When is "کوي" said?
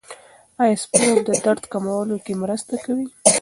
2.83-3.07